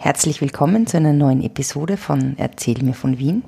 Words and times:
Herzlich 0.00 0.40
willkommen 0.40 0.86
zu 0.86 0.96
einer 0.96 1.12
neuen 1.12 1.42
Episode 1.42 1.96
von 1.96 2.36
Erzähl 2.38 2.84
mir 2.84 2.94
von 2.94 3.18
Wien. 3.18 3.42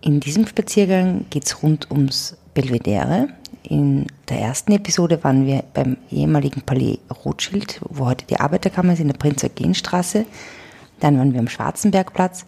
In 0.00 0.18
diesem 0.18 0.46
Spaziergang 0.46 1.26
geht 1.28 1.44
es 1.44 1.62
rund 1.62 1.90
ums 1.90 2.38
Belvedere. 2.54 3.28
In 3.62 4.06
der 4.30 4.40
ersten 4.40 4.72
Episode 4.72 5.22
waren 5.22 5.44
wir 5.44 5.62
beim 5.74 5.98
ehemaligen 6.10 6.62
Palais 6.62 6.98
Rothschild, 7.26 7.78
wo 7.90 8.06
heute 8.06 8.24
die 8.24 8.40
Arbeiterkammer 8.40 8.94
ist, 8.94 9.00
in 9.00 9.08
der 9.08 9.18
Prinz-Eugen-Straße. 9.18 10.24
Dann 10.98 11.18
waren 11.18 11.34
wir 11.34 11.40
am 11.40 11.48
Schwarzenbergplatz. 11.48 12.46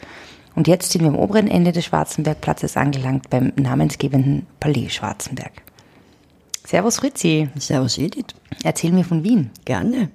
Und 0.54 0.66
jetzt 0.66 0.90
sind 0.90 1.02
wir 1.02 1.10
am 1.10 1.18
oberen 1.18 1.48
Ende 1.48 1.72
des 1.72 1.84
Schwarzenbergplatzes 1.84 2.78
angelangt 2.78 3.28
beim 3.28 3.52
namensgebenden 3.56 4.46
Palais 4.58 4.88
Schwarzenberg. 4.88 5.52
Servus 6.64 6.96
Fritzi. 6.96 7.50
Servus 7.58 7.98
Edith. 7.98 8.34
Erzähl 8.64 8.90
mir 8.90 9.04
von 9.04 9.22
Wien. 9.22 9.50
Gerne. 9.66 10.08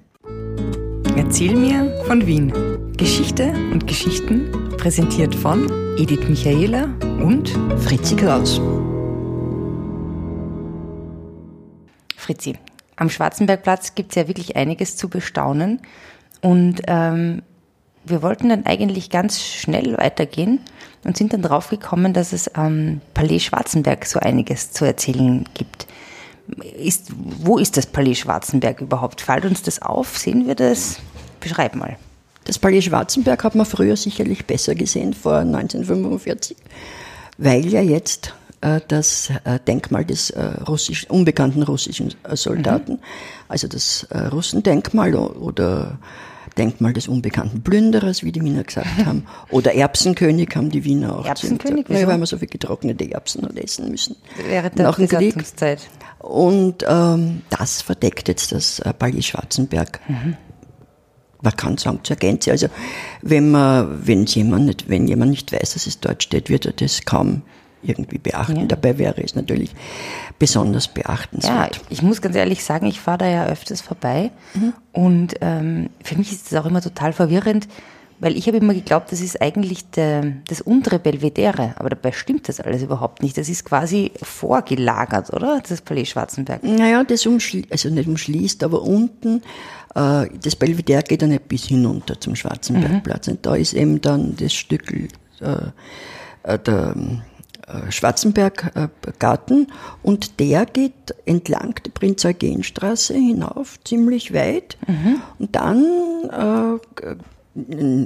Erzähl 1.16 1.54
mir 1.54 2.02
von 2.06 2.26
Wien. 2.26 2.77
Geschichte 2.98 3.52
und 3.72 3.86
Geschichten 3.86 4.50
präsentiert 4.76 5.32
von 5.32 5.70
Edith 5.98 6.28
Michaela 6.28 6.86
und 7.22 7.48
Fritzi 7.78 8.16
Kraus. 8.16 8.60
Fritzi, 12.16 12.56
am 12.96 13.08
Schwarzenbergplatz 13.08 13.94
gibt 13.94 14.10
es 14.10 14.16
ja 14.16 14.26
wirklich 14.26 14.56
einiges 14.56 14.96
zu 14.96 15.08
bestaunen 15.08 15.80
und 16.40 16.82
ähm, 16.88 17.42
wir 18.04 18.20
wollten 18.20 18.48
dann 18.48 18.66
eigentlich 18.66 19.10
ganz 19.10 19.40
schnell 19.44 19.96
weitergehen 19.96 20.58
und 21.04 21.16
sind 21.16 21.32
dann 21.32 21.42
draufgekommen, 21.42 22.12
dass 22.12 22.32
es 22.32 22.52
am 22.56 23.00
Palais 23.14 23.38
Schwarzenberg 23.38 24.06
so 24.06 24.18
einiges 24.18 24.72
zu 24.72 24.84
erzählen 24.84 25.44
gibt. 25.54 25.86
Ist, 26.76 27.12
wo 27.14 27.58
ist 27.58 27.76
das 27.76 27.86
Palais 27.86 28.16
Schwarzenberg 28.16 28.80
überhaupt? 28.80 29.20
Fällt 29.20 29.44
uns 29.44 29.62
das 29.62 29.80
auf? 29.80 30.18
Sehen 30.18 30.48
wir 30.48 30.56
das? 30.56 30.98
Beschreib 31.38 31.76
mal. 31.76 31.96
Das 32.48 32.58
Palais 32.58 32.80
Schwarzenberg 32.80 33.44
hat 33.44 33.54
man 33.54 33.66
früher 33.66 33.94
sicherlich 33.94 34.46
besser 34.46 34.74
gesehen, 34.74 35.12
vor 35.12 35.40
1945, 35.40 36.56
weil 37.36 37.66
ja 37.66 37.82
jetzt 37.82 38.32
äh, 38.62 38.80
das 38.88 39.30
äh, 39.44 39.58
Denkmal 39.60 40.06
des 40.06 40.30
äh, 40.30 40.42
russisch, 40.66 41.10
unbekannten 41.10 41.62
russischen 41.62 42.14
Soldaten, 42.32 42.92
mhm. 42.92 42.98
also 43.48 43.68
das 43.68 44.08
Russendenkmal 44.32 45.14
oder 45.14 45.98
Denkmal 46.56 46.94
des 46.94 47.06
unbekannten 47.06 47.62
Plünderers, 47.62 48.24
wie 48.24 48.32
die 48.32 48.40
Wiener 48.40 48.64
gesagt 48.64 48.88
haben. 49.04 49.26
Oder 49.50 49.74
Erbsenkönig 49.74 50.48
haben 50.56 50.70
die 50.70 50.84
Wiener 50.84 51.18
auch. 51.18 51.26
Erbsenkönig? 51.26 51.86
Ja, 51.90 52.06
weil 52.06 52.16
man 52.16 52.24
so 52.24 52.38
viel 52.38 52.48
getrocknete 52.48 53.12
Erbsen 53.12 53.42
hat 53.42 53.58
essen 53.58 53.90
müssen. 53.90 54.16
Während 54.48 54.78
der 54.78 54.86
Nach 54.86 54.96
Besatzungszeit. 54.96 55.86
Und 56.18 56.82
ähm, 56.88 57.42
das 57.50 57.82
verdeckt 57.82 58.28
jetzt 58.28 58.52
das 58.52 58.80
Palais 58.98 59.26
Schwarzenberg. 59.26 60.00
Mhm. 60.08 60.38
Man 61.40 61.56
kann 61.56 61.78
sagen 61.78 62.00
zur 62.02 62.16
Gänze. 62.16 62.50
Also 62.50 62.68
wenn 63.22 63.50
man, 63.50 64.06
wenn 64.06 64.24
jemand 64.24 64.66
nicht, 64.66 64.88
wenn 64.88 65.06
jemand 65.06 65.30
nicht 65.30 65.52
weiß, 65.52 65.74
dass 65.74 65.86
es 65.86 66.00
dort 66.00 66.22
steht, 66.22 66.50
wird 66.50 66.66
er 66.66 66.72
das 66.72 67.04
kaum 67.04 67.42
irgendwie 67.82 68.18
beachten. 68.18 68.56
Ja. 68.56 68.66
Dabei 68.66 68.98
wäre 68.98 69.22
es 69.22 69.34
natürlich 69.34 69.74
besonders 70.38 70.88
beachtenswert. 70.88 71.76
Ja, 71.76 71.82
ich 71.90 72.02
muss 72.02 72.20
ganz 72.20 72.36
ehrlich 72.36 72.64
sagen, 72.64 72.86
ich 72.86 73.00
fahre 73.00 73.18
da 73.18 73.28
ja 73.28 73.46
öfters 73.46 73.80
vorbei 73.80 74.30
mhm. 74.54 74.72
und 74.92 75.34
ähm, 75.40 75.90
für 76.02 76.16
mich 76.16 76.32
ist 76.32 76.50
es 76.50 76.58
auch 76.58 76.66
immer 76.66 76.82
total 76.82 77.12
verwirrend, 77.12 77.68
weil 78.20 78.36
ich 78.36 78.46
habe 78.46 78.56
immer 78.56 78.74
geglaubt, 78.74 79.12
das 79.12 79.20
ist 79.20 79.40
eigentlich 79.40 79.88
der, 79.90 80.32
das 80.48 80.60
untere 80.60 80.98
Belvedere, 80.98 81.74
aber 81.76 81.90
dabei 81.90 82.12
stimmt 82.12 82.48
das 82.48 82.60
alles 82.60 82.82
überhaupt 82.82 83.22
nicht. 83.22 83.38
Das 83.38 83.48
ist 83.48 83.64
quasi 83.64 84.12
vorgelagert, 84.20 85.32
oder? 85.32 85.62
Das 85.66 85.80
Palais 85.80 86.06
Schwarzenberg. 86.06 86.64
Naja, 86.64 87.04
das 87.04 87.26
umschließt, 87.26 87.70
also 87.70 87.90
nicht 87.90 88.08
umschließt, 88.08 88.64
aber 88.64 88.82
unten, 88.82 89.42
äh, 89.94 90.26
das 90.42 90.56
Belvedere 90.56 91.02
geht 91.02 91.22
dann 91.22 91.30
nicht 91.30 91.48
bis 91.48 91.66
hinunter 91.66 92.20
zum 92.20 92.34
Schwarzenbergplatz. 92.34 93.28
Mhm. 93.28 93.32
Und 93.34 93.46
da 93.46 93.54
ist 93.54 93.72
eben 93.72 94.00
dann 94.00 94.36
das 94.36 94.52
Stück 94.52 94.92
äh, 94.92 95.08
äh 96.42 96.58
der 96.58 96.94
äh, 97.68 97.92
Schwarzenberggarten 97.92 99.66
und 100.02 100.40
der 100.40 100.64
geht 100.66 101.14
entlang 101.26 101.74
der 101.84 101.90
Prinz-Eugen-Straße 101.90 103.14
hinauf, 103.14 103.78
ziemlich 103.84 104.32
weit. 104.32 104.78
Mhm. 104.86 105.20
Und 105.38 105.54
dann 105.54 105.84
äh, 106.30 107.16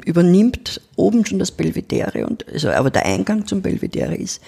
übernimmt 0.04 0.80
oben 0.96 1.24
schon 1.26 1.38
das 1.38 1.50
Belvedere, 1.50 2.26
und, 2.26 2.46
also, 2.52 2.70
aber 2.70 2.90
der 2.90 3.06
Eingang 3.06 3.46
zum 3.46 3.62
Belvedere 3.62 4.14
ist 4.14 4.40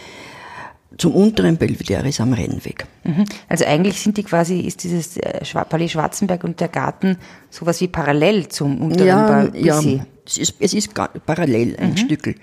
zum 0.98 1.14
unteren 1.14 1.56
Belvedere 1.56 2.08
ist 2.08 2.20
am 2.20 2.32
Rennweg. 2.32 2.86
Mhm. 3.02 3.24
Also 3.48 3.64
eigentlich 3.64 4.00
sind 4.00 4.16
die 4.16 4.22
quasi, 4.22 4.60
ist 4.60 4.84
dieses 4.84 5.16
äh, 5.16 5.40
Palais 5.68 5.88
Schwarzenberg 5.88 6.44
und 6.44 6.60
der 6.60 6.68
Garten 6.68 7.18
sowas 7.50 7.80
wie 7.80 7.88
parallel 7.88 8.48
zum 8.48 8.80
unteren 8.80 9.52
ja, 9.54 9.80
ja, 9.82 10.04
es 10.24 10.38
ist, 10.38 10.54
es 10.60 10.74
ist 10.74 10.94
parallel 10.94 11.76
ein 11.78 11.90
mhm. 11.90 11.96
Stückel. 11.96 12.36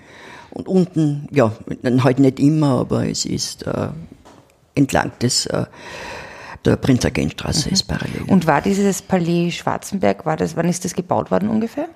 Und 0.50 0.68
unten, 0.68 1.30
ja, 1.32 1.54
halt 2.04 2.20
nicht 2.20 2.40
immer, 2.40 2.82
aber 2.82 3.08
es 3.08 3.26
ist 3.26 3.66
äh, 3.66 3.88
entlang 4.76 5.12
des 5.22 5.46
äh, 5.46 5.66
der 6.66 6.76
Prinz-Eugen-Straße 6.76 7.70
mhm. 7.70 7.74
ist 7.74 7.84
parallel. 7.84 8.24
Und 8.28 8.46
war 8.46 8.62
dieses 8.62 9.02
Palais 9.02 9.52
Schwarzenberg, 9.52 10.26
war 10.26 10.38
das, 10.38 10.56
wann 10.56 10.68
ist 10.68 10.86
das 10.86 10.94
gebaut 10.94 11.32
worden 11.32 11.50
ungefähr? 11.50 11.88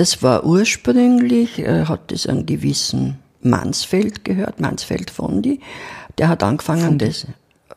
Das 0.00 0.22
war 0.22 0.46
ursprünglich, 0.46 1.58
äh, 1.58 1.84
hat 1.84 2.10
es 2.10 2.26
einen 2.26 2.46
gewissen 2.46 3.18
Mansfeld 3.42 4.24
gehört, 4.24 4.58
Mansfeld 4.58 5.10
Fondi. 5.10 5.60
Der 6.16 6.30
hat 6.30 6.42
angefangen, 6.42 6.86
Fondi. 6.86 7.04
das, 7.04 7.26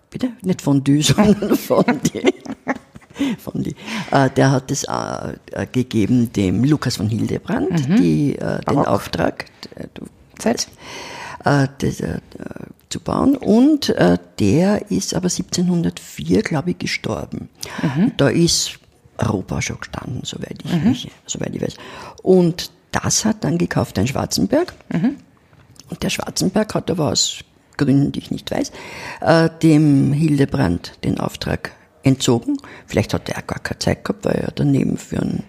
bitte? 0.09 0.29
Nicht 0.41 0.61
Fondue, 0.61 1.01
sondern 1.03 1.57
Fondi. 1.57 2.23
Fondi. 3.37 3.75
Äh, 4.11 4.29
der 4.29 4.51
hat 4.51 4.71
es 4.71 4.85
äh, 4.85 5.33
äh, 5.51 5.67
gegeben 5.69 6.31
dem 6.31 6.63
Lukas 6.63 6.95
von 6.95 7.09
Hildebrand, 7.09 7.89
mhm. 7.89 7.95
die, 7.97 8.37
äh, 8.37 8.61
den 8.69 8.77
Auftrag, 8.77 9.47
äh, 9.75 9.87
du, 9.93 10.05
Zeit. 10.39 10.69
Äh, 11.43 11.67
das, 11.79 12.01
zu 12.87 12.99
bauen. 12.99 13.35
Und 13.35 13.93
der 14.39 14.91
ist 14.91 15.15
aber 15.15 15.25
1704, 15.25 16.43
glaube 16.43 16.71
ich, 16.71 16.77
gestorben. 16.77 17.49
Mhm. 17.81 18.11
Da 18.17 18.29
ist 18.29 18.79
Europa 19.17 19.61
schon 19.61 19.79
gestanden, 19.79 20.21
soweit 20.23 20.57
ich, 20.63 20.71
mhm. 20.71 20.89
mich, 20.89 21.11
soweit 21.25 21.55
ich 21.55 21.61
weiß. 21.61 21.75
Und 22.21 22.71
das 22.91 23.25
hat 23.25 23.43
dann 23.43 23.57
gekauft 23.57 23.97
ein 23.99 24.07
Schwarzenberg. 24.07 24.73
Mhm. 24.91 25.17
Und 25.89 26.03
der 26.03 26.09
Schwarzenberg 26.09 26.73
hat 26.73 26.89
aber 26.89 27.11
aus 27.11 27.39
Gründen, 27.77 28.11
die 28.11 28.19
ich 28.19 28.31
nicht 28.31 28.51
weiß, 28.51 28.71
dem 29.61 30.13
Hildebrand 30.13 30.93
den 31.03 31.19
Auftrag 31.19 31.71
entzogen. 32.03 32.57
Vielleicht 32.85 33.13
hat 33.13 33.29
er 33.29 33.41
gar 33.41 33.59
keine 33.59 33.79
Zeit 33.79 34.03
gehabt, 34.03 34.25
weil 34.25 34.35
er 34.35 34.51
daneben 34.51 34.97
für 34.97 35.19
einen 35.19 35.43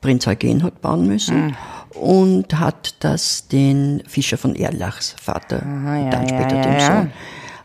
Prinz 0.00 0.26
Eugen 0.26 0.62
hat 0.62 0.80
bauen 0.80 1.06
müssen. 1.06 1.46
Mhm. 1.46 1.56
Und 2.00 2.58
hat 2.58 2.94
das 3.00 3.48
den 3.48 4.02
Fischer 4.06 4.38
von 4.38 4.54
Erlachs 4.54 5.14
Vater, 5.20 5.62
Aha, 5.62 5.98
ja, 5.98 6.10
dann 6.10 6.28
später 6.28 6.56
ja, 6.56 6.62
dem 6.62 6.72
ja, 6.72 6.80
Sohn. 6.80 7.12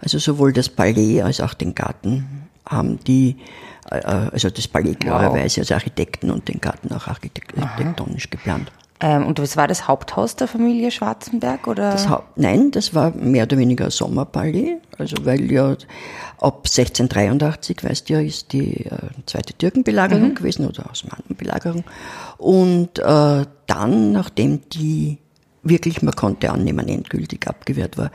Also 0.01 0.17
sowohl 0.19 0.51
das 0.51 0.67
Palais 0.69 1.21
als 1.21 1.39
auch 1.41 1.53
den 1.53 1.75
Garten 1.75 2.47
haben 2.67 2.99
die, 3.05 3.31
äh, 3.31 3.35
also 3.85 4.49
das 4.49 4.67
Palais 4.67 4.95
klarerweise 4.95 5.61
als 5.61 5.71
Architekten 5.71 6.31
und 6.31 6.47
den 6.47 6.59
Garten 6.59 6.93
auch 6.93 7.07
architektonisch 7.07 8.29
geplant. 8.29 8.71
Ähm, 9.01 9.27
und 9.27 9.39
was 9.39 9.57
war 9.57 9.67
das 9.67 9.87
Haupthaus 9.87 10.35
der 10.37 10.47
Familie 10.47 10.89
Schwarzenberg? 10.89 11.67
Oder? 11.67 11.91
Das 11.91 12.07
Nein, 12.37 12.71
das 12.71 12.95
war 12.95 13.11
mehr 13.11 13.43
oder 13.43 13.57
weniger 13.57 13.85
ein 13.85 13.91
Sommerpalais. 13.91 14.77
Also 14.97 15.17
weil 15.25 15.51
ja 15.51 15.75
ab 16.39 16.65
1683, 16.65 17.83
weißt 17.83 18.09
du 18.09 18.13
ja, 18.13 18.21
ist 18.21 18.53
die 18.53 18.85
äh, 18.85 18.97
zweite 19.25 19.53
Türkenbelagerung 19.53 20.29
mhm. 20.29 20.35
gewesen 20.35 20.65
oder 20.65 20.89
Osmanenbelagerung. 20.89 21.83
Und 22.37 22.99
äh, 22.99 23.45
dann, 23.67 24.11
nachdem 24.13 24.61
die 24.69 25.17
wirklich, 25.61 26.01
man 26.01 26.15
konnte 26.15 26.51
annehmen, 26.51 26.87
endgültig 26.87 27.47
abgewehrt 27.47 27.97
war, 27.97 28.11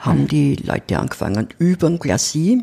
haben 0.00 0.22
mhm. 0.22 0.28
die 0.28 0.54
Leute 0.56 0.98
angefangen, 0.98 1.48
über 1.58 1.88
den 1.88 1.98
Glacis 1.98 2.62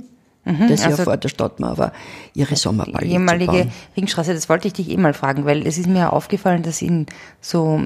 mhm, 0.51 0.67
das 0.67 0.83
also 0.83 0.97
ja 0.97 1.03
vor 1.03 1.17
der 1.17 1.29
Stadtmauer 1.29 1.77
war, 1.77 1.93
ihre 2.33 2.55
Sommerballet 2.55 3.09
Die 3.09 3.13
ehemalige 3.13 3.67
Ringstraße, 3.95 4.33
das 4.33 4.49
wollte 4.49 4.67
ich 4.67 4.73
dich 4.73 4.89
eh 4.89 4.97
mal 4.97 5.13
fragen, 5.13 5.45
weil 5.45 5.65
es 5.65 5.77
ist 5.77 5.87
mir 5.87 5.99
ja 5.99 6.09
aufgefallen, 6.09 6.63
dass 6.63 6.81
in 6.81 7.05
so, 7.41 7.81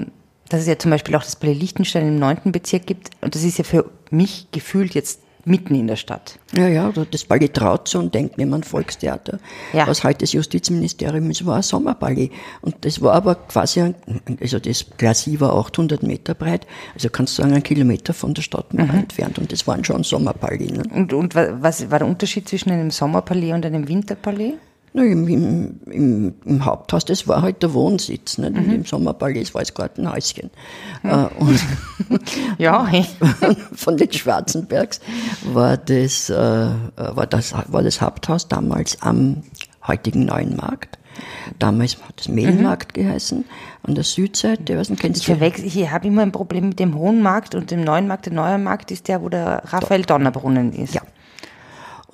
dass 0.48 0.60
es 0.60 0.66
ja 0.66 0.78
zum 0.78 0.90
Beispiel 0.90 1.14
auch 1.16 1.24
das 1.24 1.36
Palais 1.36 1.54
Liechtenstein 1.54 2.08
im 2.08 2.18
neunten 2.18 2.52
Bezirk 2.52 2.86
gibt 2.86 3.10
und 3.20 3.34
das 3.34 3.42
ist 3.42 3.58
ja 3.58 3.64
für 3.64 3.90
mich 4.10 4.48
gefühlt 4.52 4.94
jetzt 4.94 5.20
mitten 5.44 5.74
in 5.74 5.86
der 5.86 5.96
Stadt. 5.96 6.38
Ja, 6.52 6.68
ja, 6.68 6.92
das 7.10 7.24
Ballett 7.24 7.54
traut 7.54 7.88
so 7.88 7.98
und 7.98 8.14
denkt, 8.14 8.38
nehmen 8.38 8.62
Volkstheater, 8.62 9.38
ja. 9.72 9.86
was 9.86 10.04
heute 10.04 10.20
das 10.20 10.32
Justizministerium 10.32 11.30
ist, 11.30 11.44
war 11.46 11.56
ein 11.56 11.62
Sommerballett. 11.62 12.30
Und 12.60 12.84
das 12.84 13.00
war 13.00 13.14
aber 13.14 13.34
quasi, 13.34 13.80
ein, 13.80 13.94
also 14.40 14.58
das 14.58 14.86
Glacis 14.96 15.40
war 15.40 15.54
800 15.54 16.02
Meter 16.02 16.34
breit, 16.34 16.66
also 16.94 17.08
kannst 17.08 17.38
du 17.38 17.42
sagen, 17.42 17.54
ein 17.54 17.62
Kilometer 17.62 18.14
von 18.14 18.34
der 18.34 18.42
Stadt 18.42 18.72
mhm. 18.72 18.90
entfernt 18.90 19.38
und 19.38 19.52
das 19.52 19.66
waren 19.66 19.84
schon 19.84 20.04
Sommerpalais. 20.04 20.70
Ne? 20.70 20.82
Und, 20.92 21.12
und 21.12 21.34
was 21.34 21.90
war 21.90 21.98
der 21.98 22.08
Unterschied 22.08 22.48
zwischen 22.48 22.70
einem 22.70 22.90
Sommerpalais 22.90 23.52
und 23.52 23.66
einem 23.66 23.88
Winterpalais? 23.88 24.54
Na, 24.96 25.02
im, 25.02 25.26
im, 25.26 25.80
im, 25.90 26.34
im, 26.44 26.64
Haupthaus, 26.64 27.04
das 27.04 27.26
war 27.26 27.42
halt 27.42 27.64
der 27.64 27.74
Wohnsitz, 27.74 28.38
nicht? 28.38 28.54
Mhm. 28.54 28.72
Im 28.72 28.84
Sommerpalais 28.84 29.52
war 29.52 29.62
das 29.62 29.74
Gartenhäuschen. 29.74 30.50
Mhm. 31.02 31.10
Äh, 31.10 31.26
und 31.36 31.60
ja, 32.58 32.88
von 33.74 33.96
den 33.96 34.12
Schwarzenbergs 34.12 35.00
war 35.52 35.76
das, 35.76 36.30
äh, 36.30 36.34
war, 36.34 37.26
das, 37.26 37.54
war 37.66 37.82
das 37.82 38.00
Haupthaus 38.00 38.46
damals 38.46 39.02
am 39.02 39.42
heutigen 39.84 40.26
Neuen 40.26 40.54
Markt. 40.54 40.96
Damals 41.58 41.96
hat 42.06 42.20
es 42.20 42.28
Mehlmarkt 42.28 42.94
geheißen, 42.94 43.44
an 43.82 43.94
der 43.96 44.04
Südseite. 44.04 44.78
Was 44.78 44.88
kennst 44.96 45.22
Ich 45.22 45.26
verwechsel, 45.26 45.66
ich 45.66 45.90
habe 45.90 46.06
immer 46.06 46.22
ein 46.22 46.32
Problem 46.32 46.68
mit 46.68 46.78
dem 46.78 46.94
Hohen 46.96 47.20
Markt 47.20 47.56
und 47.56 47.72
dem 47.72 47.82
Neuen 47.82 48.06
Markt. 48.06 48.26
Der 48.26 48.32
Neue 48.32 48.58
Markt 48.58 48.92
ist 48.92 49.08
der, 49.08 49.22
wo 49.22 49.28
der 49.28 49.62
Raphael 49.66 50.02
Donnerbrunnen 50.02 50.72
ist. 50.72 50.94
Ja. 50.94 51.02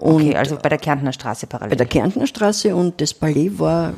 Okay, 0.00 0.34
also 0.36 0.56
bei 0.56 0.68
der 0.68 0.78
Kärntner 0.78 1.12
Straße 1.12 1.46
parallel. 1.46 1.70
bei 1.70 1.76
der 1.76 1.86
Kärntner 1.86 2.26
Straße 2.26 2.74
und 2.74 3.00
das 3.00 3.14
Palais 3.14 3.50
war 3.58 3.94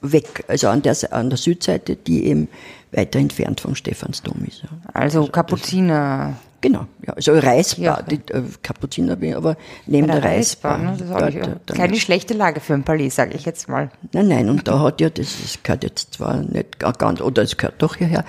weg, 0.00 0.44
also 0.48 0.68
an 0.68 0.82
der, 0.82 0.96
an 1.10 1.30
der 1.30 1.36
Südseite, 1.38 1.96
die 1.96 2.26
eben 2.26 2.48
weiter 2.92 3.18
entfernt 3.18 3.60
vom 3.60 3.74
Stephansdom 3.74 4.44
ist. 4.46 4.62
Ja. 4.62 4.68
also 4.92 5.26
Kapuziner. 5.26 6.34
Genau, 6.62 6.86
ja, 7.06 7.12
also 7.12 7.32
Reisbar, 7.38 7.84
Ja. 7.84 8.02
die 8.02 8.14
äh, 8.32 8.42
Kapuziner, 8.62 9.14
bin 9.14 9.28
ich, 9.30 9.36
aber 9.36 9.56
neben 9.86 10.06
der, 10.08 10.24
Reisbar. 10.24 10.78
ne? 10.78 10.96
Das 10.98 11.08
da- 11.08 11.30
da- 11.30 11.56
da- 11.66 11.74
keine 11.74 11.96
schlechte 11.96 12.34
Lage 12.34 12.60
für 12.60 12.72
ein 12.74 12.82
Palais, 12.82 13.10
sage 13.10 13.34
ich 13.36 13.44
jetzt 13.44 13.68
mal. 13.68 13.90
Nein, 14.12 14.28
nein, 14.28 14.48
und 14.48 14.66
da 14.66 14.80
hat 14.80 15.00
ja, 15.00 15.10
das, 15.10 15.36
das 15.42 15.62
gehört 15.62 15.84
jetzt 15.84 16.14
zwar 16.14 16.38
nicht 16.38 16.78
ga- 16.78 16.92
ganz, 16.92 17.20
oder 17.20 17.42
es 17.42 17.56
gehört 17.56 17.80
doch 17.82 17.96
hierher, 17.96 18.24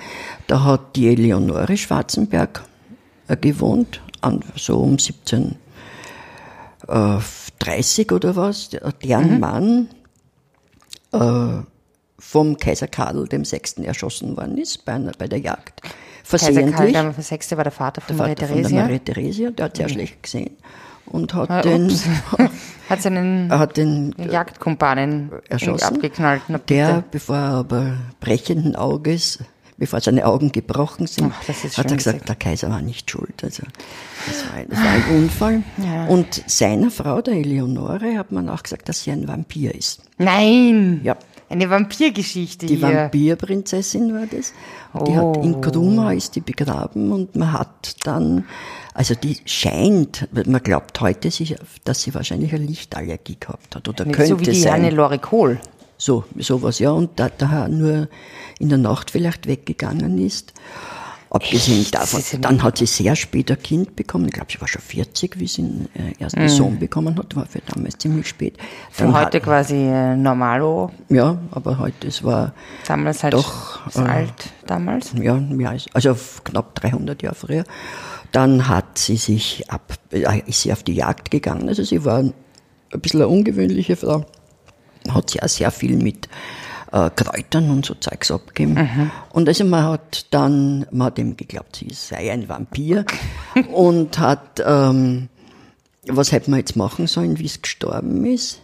da 0.46 0.62
hat 0.62 0.94
die 0.94 1.08
Eleonore 1.08 1.74
Schwarzenberg 1.76 2.62
äh, 3.28 3.36
gewohnt, 3.36 4.02
an, 4.20 4.40
so 4.56 4.78
um 4.78 4.98
1730 6.88 8.12
oder 8.12 8.36
was, 8.36 8.70
der- 8.70 8.92
deren 8.92 9.34
Mhm. 9.34 9.40
Mann 9.40 9.88
äh, 11.12 11.62
vom 12.18 12.56
Kaiser 12.56 12.88
Karl 12.88 13.28
dem 13.28 13.44
Sechsten 13.44 13.84
erschossen 13.84 14.36
worden 14.36 14.58
ist 14.58 14.84
bei, 14.84 14.92
einer, 14.94 15.12
bei 15.18 15.28
der 15.28 15.38
Jagd. 15.38 15.80
Kaiser 15.82 15.92
Karl 16.62 16.74
Versehentlich. 16.74 16.92
der 16.92 17.14
VI. 17.16 17.56
war 17.56 17.64
der 17.64 17.72
Vater 17.72 18.00
von 18.02 18.16
Der 18.16 18.16
Maria 18.16 18.34
Vater 18.34 18.46
von 18.48 18.56
der 18.56 18.62
Theresia. 18.64 18.82
Maria 18.82 18.98
Theresia, 18.98 19.50
der 19.50 19.64
hat 19.66 19.76
sehr 19.76 19.88
schlecht 19.88 20.22
gesehen 20.22 20.56
und 21.06 21.32
hat 21.34 21.50
Ah, 21.50 21.62
den. 21.62 21.90
Hat 22.90 23.02
seinen 23.02 23.50
hat 23.52 23.76
den 23.76 24.14
Jagdkumpanen 24.18 25.30
erschossen. 25.50 25.84
abgeknallt. 25.96 26.40
Der, 26.70 27.04
bevor 27.10 27.36
er 27.36 27.42
aber 27.52 27.92
brechenden 28.18 28.76
Auges, 28.76 29.38
bevor 29.78 30.00
seine 30.00 30.26
Augen 30.26 30.52
gebrochen 30.52 31.06
sind, 31.06 31.32
Ach, 31.34 31.48
hat 31.78 31.90
er 31.90 31.96
gesagt, 31.96 32.28
der 32.28 32.34
Kaiser 32.36 32.68
war 32.68 32.82
nicht 32.82 33.10
schuld. 33.10 33.42
Also 33.42 33.62
das 34.26 34.44
war 34.46 34.54
ein, 34.58 34.68
das 34.68 34.78
war 34.78 34.90
ein 34.90 35.16
Unfall. 35.16 35.62
Und 36.08 36.42
seiner 36.46 36.90
Frau, 36.90 37.22
der 37.22 37.34
Eleonore, 37.34 38.18
hat 38.18 38.32
man 38.32 38.48
auch 38.48 38.62
gesagt, 38.62 38.88
dass 38.88 39.02
sie 39.04 39.12
ein 39.12 39.26
Vampir 39.28 39.74
ist. 39.74 40.02
Nein! 40.18 41.00
Ja. 41.04 41.16
Eine 41.50 41.70
Vampirgeschichte 41.70 42.66
Die 42.66 42.76
hier. 42.76 42.88
Vampirbrinzessin 42.88 44.12
war 44.12 44.26
das. 44.26 44.52
Und 44.92 45.08
Die 45.08 45.16
hat 45.16 45.24
Oh. 45.24 45.40
in 45.42 45.60
Krumau 45.62 46.10
ist 46.10 46.36
die 46.36 46.42
begraben 46.42 47.10
und 47.10 47.36
man 47.36 47.54
hat 47.54 47.96
dann, 48.04 48.44
also 48.92 49.14
die 49.14 49.38
scheint, 49.46 50.28
man 50.46 50.62
glaubt 50.62 51.00
heute, 51.00 51.30
dass 51.84 52.02
sie 52.02 52.14
wahrscheinlich 52.14 52.52
eine 52.52 52.66
Lichtallergie 52.66 53.38
gehabt 53.40 53.76
hat 53.76 53.88
oder 53.88 54.04
Nicht 54.04 54.16
könnte 54.16 54.32
so 54.34 54.40
wie 54.40 54.44
die 54.44 54.60
sein. 54.60 54.72
Hannelore 54.82 55.18
Kohl. 55.18 55.58
So, 55.98 56.24
sowas, 56.36 56.78
ja. 56.78 56.92
Und 56.92 57.18
da, 57.18 57.28
da 57.28 57.68
nur 57.68 58.08
in 58.58 58.68
der 58.68 58.78
Nacht 58.78 59.10
vielleicht 59.10 59.46
weggegangen 59.46 60.18
ist. 60.18 60.54
Abgesehen 61.30 61.82
Echt? 61.82 61.94
davon, 61.94 62.22
dann 62.40 62.62
hat 62.62 62.78
sie 62.78 62.86
sehr 62.86 63.14
spät 63.14 63.50
ein 63.50 63.62
Kind 63.62 63.96
bekommen. 63.96 64.26
Ich 64.28 64.32
glaube, 64.32 64.50
sie 64.50 64.58
war 64.62 64.68
schon 64.68 64.80
40, 64.80 65.38
wie 65.38 65.46
sie 65.46 65.62
den 65.62 65.88
äh, 65.94 66.22
ersten 66.22 66.48
Sohn 66.48 66.78
bekommen 66.78 67.18
hat. 67.18 67.36
War 67.36 67.44
für 67.44 67.60
damals 67.66 67.98
ziemlich 67.98 68.28
spät. 68.28 68.56
Für 68.90 69.04
Dann 69.04 69.12
heute 69.14 69.36
hat, 69.36 69.44
quasi 69.44 69.76
äh, 69.76 70.16
Normalo. 70.16 70.90
ja, 71.10 71.36
aber 71.50 71.78
heute, 71.78 72.06
es 72.06 72.24
war, 72.24 72.54
Damals 72.86 73.22
halt 73.22 73.34
Doch, 73.34 73.94
äh, 73.94 74.00
alt 74.00 74.32
damals. 74.66 75.12
ja, 75.20 75.34
mehr 75.34 75.70
als, 75.70 75.86
also 75.92 76.16
knapp 76.44 76.74
300 76.76 77.22
Jahre 77.22 77.34
früher. 77.34 77.64
Dann 78.32 78.66
hat 78.68 78.96
sie 78.96 79.16
sich 79.16 79.70
ab, 79.70 79.92
äh, 80.12 80.40
ist 80.46 80.62
sie 80.62 80.72
auf 80.72 80.82
die 80.82 80.94
Jagd 80.94 81.30
gegangen. 81.30 81.68
Also 81.68 81.82
sie 81.82 82.06
war 82.06 82.20
ein 82.20 82.32
bisschen 83.02 83.20
eine 83.20 83.28
ungewöhnliche 83.28 83.96
Frau. 83.96 84.24
Hat 85.14 85.42
auch 85.42 85.48
sehr 85.48 85.70
viel 85.70 85.96
mit 85.96 86.28
äh, 86.92 87.10
Kräutern 87.10 87.70
und 87.70 87.86
so 87.86 87.94
Zeugs 87.94 88.30
abgegeben. 88.30 89.10
Und 89.30 89.48
also 89.48 89.64
man 89.64 89.84
hat 89.84 90.26
dann, 90.30 90.86
man 90.90 91.08
hat 91.08 91.18
ihm 91.18 91.36
geglaubt, 91.36 91.76
sie 91.76 91.88
sei 91.92 92.32
ein 92.32 92.48
Vampir 92.48 93.04
und 93.72 94.18
hat, 94.18 94.62
ähm, 94.64 95.28
was 96.06 96.32
hätte 96.32 96.50
man 96.50 96.60
jetzt 96.60 96.76
machen 96.76 97.06
sollen, 97.06 97.38
wie 97.38 97.46
es 97.46 97.60
gestorben 97.60 98.24
ist? 98.24 98.60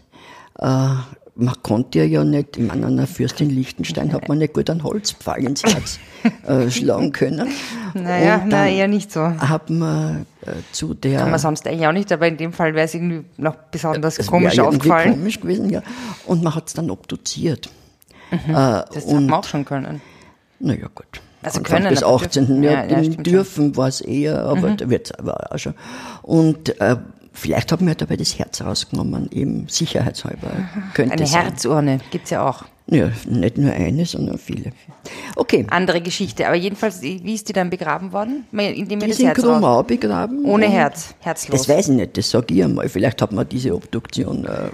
Äh, 0.59 0.95
man 1.37 1.55
konnte 1.63 2.03
ja 2.05 2.23
nicht, 2.25 2.57
ich 2.57 2.65
meine, 2.67 2.87
einer 2.87 3.07
Fürstin 3.07 3.51
Liechtenstein 3.51 4.13
hat 4.13 4.29
man 4.29 4.39
nicht 4.39 4.55
gut 4.55 4.71
einen 4.71 4.85
Holzpfahl 4.85 5.43
ins 5.43 5.63
Herz 5.65 5.99
äh, 6.47 6.71
schlagen 6.71 7.11
können. 7.13 7.49
Naja, 7.95 8.45
na, 8.47 8.69
eher 8.69 8.87
nicht 8.89 9.11
so. 9.11 9.21
hat 9.23 9.69
man 9.71 10.27
äh, 10.43 10.53
zu 10.73 10.95
der... 10.95 11.19
Kann 11.21 11.31
man 11.31 11.41
sonst 11.41 11.67
eigentlich 11.67 11.87
auch 11.87 11.93
nicht, 11.93 12.13
aber 12.13 12.29
in 12.29 12.37
dem 12.37 12.53
Fall 12.53 12.75
wäre 12.75 12.85
es 12.85 12.95
irgendwie 12.95 13.25
noch 13.37 13.57
besonders 13.71 14.19
es 14.19 14.27
komisch 14.29 14.59
aufgefallen. 14.61 15.13
komisch 15.13 15.41
gewesen, 15.41 15.71
ja. 15.71 15.83
Und 16.27 16.43
man 16.43 16.55
hat 16.55 16.69
es 16.69 16.75
dann 16.75 16.91
obduziert. 16.91 17.69
Äh, 18.31 18.39
Das 18.53 18.97
hat 18.97 19.05
und 19.05 19.27
man 19.27 19.41
auch 19.41 19.45
schon 19.45 19.65
können. 19.65 20.01
Naja, 20.61 20.87
gut. 20.95 21.07
Also 21.43 21.59
Anfang 21.59 21.83
können, 21.83 21.97
aber 21.99 22.07
18. 22.15 22.47
dürfen- 22.47 22.63
Ja, 22.63 22.85
ja, 22.85 23.01
dürfen 23.03 23.77
war 23.77 23.89
es 23.89 24.01
eher, 24.01 24.45
aber 24.45 24.71
da 24.71 24.89
wird's 24.89 25.13
aber 25.13 25.53
auch 25.53 25.59
schon. 25.59 25.75
Und 26.23 26.81
äh, 26.81 26.97
vielleicht 27.35 27.73
haben 27.73 27.87
wir 27.87 27.95
dabei 27.95 28.17
das 28.17 28.39
Herz 28.39 28.63
rausgenommen, 28.63 29.29
eben 29.31 29.69
sicherheitshalber. 29.69 30.51
Könnte 30.95 31.15
Eine 31.15 31.27
sein. 31.27 31.43
Herzurne 31.43 32.01
gibt's 32.11 32.31
ja 32.31 32.49
auch. 32.49 32.65
Ja, 32.87 33.11
nicht 33.27 33.57
nur 33.57 33.73
eine, 33.73 34.05
sondern 34.05 34.37
viele. 34.39 34.73
Okay, 35.37 35.67
Andere 35.71 36.03
Geschichte. 36.03 36.47
Aber 36.47 36.57
jedenfalls, 36.57 37.01
wie 37.01 37.35
ist 37.35 37.49
die 37.49 37.55
dann 37.55 37.71
begraben 37.71 38.13
worden? 38.13 38.47
Indem 38.53 39.01
die 39.01 39.09
das 39.09 39.19
in 39.19 39.27
Herz 39.27 39.39
raus... 39.39 39.45
Krumau 39.45 39.83
begraben. 39.83 40.45
Ohne 40.45 40.69
Herz, 40.69 41.15
herzlos. 41.21 41.61
Das 41.61 41.69
weiß 41.69 41.89
ich 41.89 41.95
nicht, 41.95 42.17
das 42.17 42.31
sage 42.31 42.55
ich 42.55 42.63
einmal. 42.63 42.89
Vielleicht 42.89 43.23
hat 43.23 43.33
man 43.33 43.49
diese 43.49 43.75
Obduktion 43.75 44.45
äh, 44.45 44.67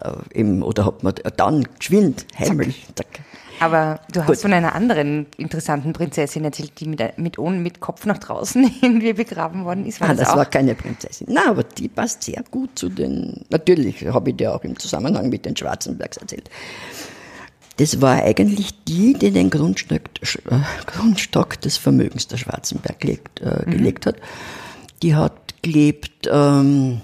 äh, 0.00 0.38
eben, 0.38 0.62
oder 0.62 0.86
hat 0.86 1.02
man 1.02 1.14
dann 1.36 1.66
geschwind, 1.78 2.26
heimlich, 2.38 2.86
zack. 2.94 3.20
Aber 3.62 4.00
du 4.12 4.20
Gut. 4.20 4.30
hast 4.30 4.42
von 4.42 4.52
einer 4.52 4.74
anderen 4.74 5.26
interessanten 5.36 5.92
Prinzessin 5.92 6.44
erzählt, 6.44 6.72
die 6.80 6.86
mit, 6.86 7.00
mit, 7.16 7.38
mit 7.38 7.80
Kopf 7.80 8.06
nach 8.06 8.18
draußen 8.18 8.68
irgendwie 8.82 9.12
begraben 9.12 9.64
worden 9.64 9.86
ist. 9.86 10.00
War 10.00 10.10
Ah, 10.10 10.14
das, 10.14 10.28
das 10.28 10.36
war 10.36 10.46
keine 10.46 10.74
Prinzessin. 10.74 11.28
Na, 11.30 11.48
aber 11.48 11.62
die 11.62 11.88
passt 11.88 12.24
sehr 12.24 12.42
gut 12.50 12.70
zu 12.74 12.88
den. 12.88 13.44
Natürlich 13.50 14.04
habe 14.06 14.30
ich 14.30 14.36
dir 14.36 14.54
auch 14.54 14.64
im 14.64 14.78
Zusammenhang 14.78 15.28
mit 15.28 15.46
den 15.46 15.56
Schwarzenbergs 15.56 16.16
erzählt. 16.16 16.50
Das 17.76 18.00
war 18.00 18.16
eigentlich 18.16 18.84
die, 18.84 19.14
die 19.14 19.30
den 19.30 19.48
Grundstock, 19.48 20.02
äh, 20.20 20.58
Grundstock 20.86 21.60
des 21.60 21.76
Vermögens 21.76 22.28
der 22.28 22.36
Schwarzenberg 22.36 23.02
legt, 23.04 23.40
äh, 23.40 23.64
gelegt 23.64 24.06
hat. 24.06 24.16
Die 25.02 25.14
hat 25.14 25.62
gelebt, 25.62 26.28
ähm, 26.30 27.00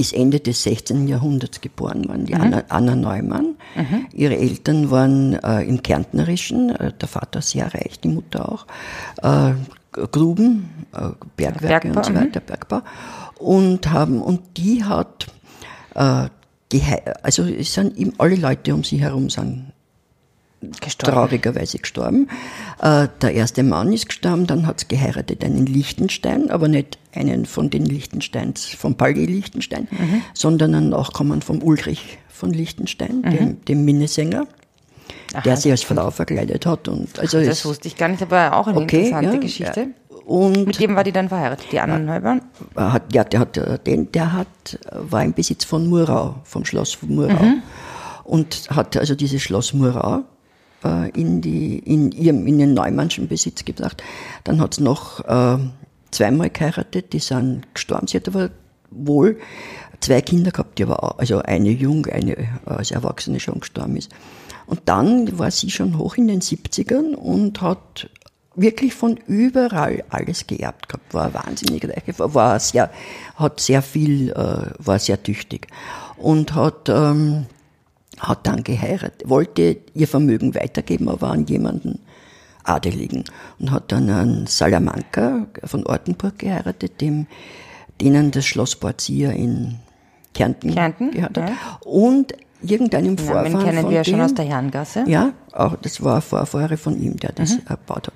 ist 0.00 0.12
Ende 0.12 0.40
des 0.40 0.62
16. 0.62 1.06
Jahrhunderts 1.06 1.60
geboren 1.60 2.08
worden, 2.08 2.26
die 2.26 2.34
Anna, 2.34 2.64
Anna 2.68 2.96
Neumann. 2.96 3.56
Ihre 4.12 4.36
Eltern 4.36 4.90
waren 4.90 5.34
äh, 5.34 5.62
im 5.62 5.82
Kärntnerischen, 5.82 6.70
äh, 6.70 6.92
der 6.92 7.08
Vater 7.08 7.42
sehr 7.42 7.72
reich, 7.72 8.00
die 8.00 8.08
Mutter 8.08 8.50
auch, 8.50 8.66
äh, 9.22 9.52
Gruben, 9.92 10.86
äh, 10.92 11.10
Bergwerke 11.36 11.88
Bergbau, 11.88 11.98
und 11.98 12.06
so 12.06 12.14
weiter, 12.14 12.40
Bergbau. 12.40 12.82
Und 13.38 13.90
haben, 13.90 14.20
und 14.22 14.40
die 14.56 14.84
hat, 14.84 15.26
äh, 15.94 16.28
also 17.22 17.44
es 17.44 17.74
sind 17.74 17.96
ihm 17.96 18.12
alle 18.18 18.36
Leute 18.36 18.74
um 18.74 18.84
sie 18.84 19.00
herum 19.00 19.28
sind 19.28 19.72
gestorben. 20.80 21.14
traurigerweise 21.14 21.78
gestorben. 21.78 22.28
Äh, 22.80 23.08
der 23.22 23.32
erste 23.34 23.62
Mann 23.62 23.92
ist 23.92 24.08
gestorben, 24.08 24.46
dann 24.46 24.66
hat 24.66 24.80
sie 24.80 24.88
geheiratet 24.88 25.42
einen 25.44 25.66
Liechtenstein, 25.66 26.50
aber 26.50 26.68
nicht 26.68 26.98
einen 27.14 27.46
von 27.46 27.70
den 27.70 27.84
Liechtensteins, 27.84 28.66
vom 28.66 28.94
Palais 28.96 29.26
Liechtenstein, 29.26 29.88
Mhm. 29.90 30.22
sondern 30.34 30.74
einen 30.74 30.88
Nachkommen 30.90 31.42
vom 31.42 31.62
Ulrich 31.62 32.18
von 32.28 32.50
Liechtenstein, 32.52 33.22
dem, 33.22 33.64
dem 33.64 33.84
Minnesänger, 33.84 34.46
der 35.44 35.56
sie 35.56 35.70
als 35.70 35.82
Frau 35.82 36.10
verkleidet 36.10 36.66
hat. 36.66 36.88
Und 36.88 37.18
also 37.18 37.38
Das 37.38 37.48
es- 37.48 37.64
wusste 37.64 37.88
ich 37.88 37.96
gar 37.96 38.08
nicht, 38.08 38.22
aber 38.22 38.54
auch 38.56 38.66
eine 38.66 38.78
okay, 38.80 38.98
interessante 39.08 39.34
ja, 39.36 39.40
Geschichte. 39.40 39.80
ja. 39.80 39.86
Und 40.26 40.66
Mit 40.66 40.78
dem 40.78 40.94
war 40.94 41.02
die 41.02 41.10
dann 41.12 41.28
verheiratet, 41.28 41.66
die 41.72 41.80
anderen 41.80 42.04
Neubauern? 42.04 42.40
hat, 42.76 43.12
ja, 43.12 43.24
der 43.24 43.40
hat, 43.40 43.56
äh, 43.56 43.78
den, 43.80 44.12
der 44.12 44.32
hat, 44.32 44.46
äh, 44.86 44.96
war 45.10 45.24
im 45.24 45.32
Besitz 45.32 45.64
von 45.64 45.88
Murau, 45.88 46.36
vom 46.44 46.64
Schloss 46.64 46.92
von 46.92 47.14
Murau. 47.14 47.44
Und 48.24 48.68
hat 48.70 48.96
also 48.96 49.16
dieses 49.16 49.42
Schloss 49.42 49.72
Murau 49.72 50.22
äh, 50.84 51.10
in, 51.10 51.40
die, 51.40 51.78
in, 51.78 52.12
ihrem, 52.12 52.46
in 52.46 52.58
den 52.58 52.74
Neumannschen 52.74 53.28
Besitz 53.28 53.64
gebracht. 53.64 54.02
Dann 54.44 54.60
hat 54.60 54.74
es 54.74 54.80
noch 54.80 55.20
äh, 55.24 55.58
zweimal 56.10 56.50
geheiratet, 56.50 57.12
die 57.12 57.18
sind 57.18 57.62
gestorben. 57.74 58.06
Sie 58.06 58.16
hat 58.16 58.28
aber 58.28 58.50
wohl 58.90 59.38
zwei 60.00 60.20
Kinder 60.20 60.50
gehabt, 60.50 60.78
die 60.78 60.82
aber 60.84 61.04
auch, 61.04 61.18
also 61.18 61.38
eine 61.40 61.70
jung, 61.70 62.06
eine 62.06 62.36
äh, 62.38 62.46
als 62.66 62.90
Erwachsene 62.90 63.40
schon 63.40 63.60
gestorben 63.60 63.96
ist. 63.96 64.10
Und 64.66 64.80
dann 64.86 65.38
war 65.38 65.50
sie 65.50 65.70
schon 65.70 65.98
hoch 65.98 66.16
in 66.16 66.28
den 66.28 66.40
70ern 66.40 67.14
und 67.14 67.60
hat 67.60 68.08
wirklich 68.54 68.94
von 68.94 69.16
überall 69.26 70.04
alles 70.10 70.46
geerbt 70.46 70.88
gehabt, 70.88 71.14
war 71.14 71.32
wahnsinnig 71.34 71.84
reich, 71.88 72.18
war- 72.18 72.34
war 72.34 72.60
sehr, 72.60 72.90
hat 73.36 73.60
sehr 73.60 73.82
viel, 73.82 74.30
äh, 74.30 74.66
war 74.78 74.98
sehr 74.98 75.22
tüchtig 75.22 75.68
und 76.16 76.54
hat, 76.54 76.88
ähm, 76.88 77.46
hat 78.20 78.46
dann 78.46 78.62
geheiratet, 78.62 79.22
wollte 79.28 79.78
ihr 79.94 80.06
Vermögen 80.08 80.54
weitergeben, 80.54 81.08
aber 81.08 81.30
an 81.30 81.46
jemanden 81.46 81.98
Adeligen 82.64 83.24
und 83.58 83.70
hat 83.70 83.90
dann 83.90 84.08
einen 84.10 84.46
Salamanca 84.46 85.46
von 85.64 85.86
Ortenburg 85.86 86.38
geheiratet, 86.38 87.00
dem, 87.00 87.26
denen 88.00 88.30
das 88.30 88.44
Schloss 88.46 88.76
Borzia 88.76 89.30
in 89.32 89.76
Kärnten, 90.34 90.72
Kärnten, 90.74 91.10
gehört 91.10 91.36
hat. 91.38 91.48
ja. 91.48 91.56
Und 91.84 92.34
irgendeinem 92.62 93.16
Den 93.16 93.26
Vorfahren 93.26 93.52
Namen 93.52 93.64
kennen 93.64 93.80
von 93.82 93.90
wir 93.90 93.96
ja 93.96 94.04
schon 94.04 94.14
dem, 94.14 94.20
aus 94.20 94.34
der 94.34 94.44
Herrengasse. 94.44 95.04
Ja, 95.08 95.32
auch 95.52 95.76
das 95.80 96.04
war 96.04 96.16
ein 96.16 96.22
Vorfahre 96.22 96.76
von 96.76 97.00
ihm, 97.02 97.16
der 97.16 97.30
Mhm. 97.30 97.34
das 97.36 97.56
erbaut 97.66 98.08
hat. 98.08 98.14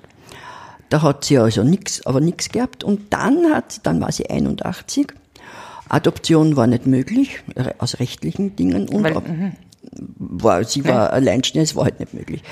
Da 0.89 1.01
hat 1.01 1.25
sie 1.25 1.39
also 1.39 1.63
nichts, 1.63 2.05
aber 2.05 2.21
nichts 2.21 2.49
gehabt. 2.49 2.83
Und 2.83 3.11
dann 3.11 3.51
hat, 3.51 3.79
dann 3.87 3.99
war 3.99 4.11
sie 4.11 4.29
81. 4.29 5.07
Adoption 5.89 6.55
war 6.55 6.67
nicht 6.67 6.85
möglich, 6.87 7.39
aus 7.79 7.99
rechtlichen 7.99 8.55
Dingen. 8.55 8.87
Und 8.89 9.03
Weil- 9.03 9.51
war, 10.17 10.63
sie 10.63 10.85
war 10.85 11.11
alleinstehend, 11.13 11.67
es 11.67 11.75
war 11.75 11.85
halt 11.85 11.99
nicht 11.99 12.13
möglich. 12.13 12.43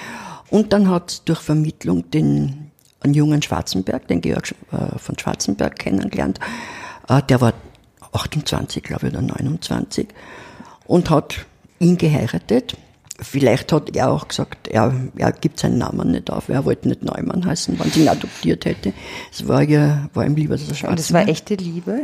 Und 0.50 0.74
dann 0.74 0.90
hat 0.90 1.12
sie 1.12 1.20
durch 1.26 1.40
Vermittlung 1.40 2.10
den 2.12 2.72
einen 3.02 3.14
jungen 3.14 3.42
Schwarzenberg, 3.42 4.08
den 4.08 4.22
Georg 4.22 4.54
äh, 4.72 4.98
von 4.98 5.18
Schwarzenberg 5.18 5.78
kennengelernt. 5.78 6.40
Äh, 7.10 7.22
Der 7.24 7.42
war 7.42 7.54
28, 8.14 8.82
glaube 8.84 9.08
ich, 9.08 9.14
oder 9.14 9.22
29 9.22 10.08
und 10.86 11.10
hat 11.10 11.46
ihn 11.80 11.98
geheiratet. 11.98 12.78
Vielleicht 13.20 13.72
hat 13.72 13.96
er 13.96 14.12
auch 14.12 14.28
gesagt, 14.28 14.68
er, 14.68 14.94
er 15.18 15.32
gibt 15.32 15.60
seinen 15.60 15.78
Namen 15.78 16.12
nicht 16.12 16.30
auf, 16.32 16.50
er 16.50 16.66
wollte 16.66 16.88
nicht 16.88 17.04
Neumann 17.04 17.46
heißen, 17.46 17.78
wenn 17.80 17.92
sie 17.92 18.02
ihn 18.04 18.10
adoptiert 18.10 18.66
hätte. 18.66 18.94
Es 19.32 19.48
war 19.48 19.62
ja, 19.64 20.10
war 20.14 20.26
ihm 20.26 20.36
lieber, 20.36 20.56
dass 20.56 20.64
er 20.64 20.70
Und 20.70 20.76
Schwarzenberg. 20.78 20.98
das 20.98 21.14
war 21.14 21.28
echte 21.28 21.56
Liebe? 21.56 22.00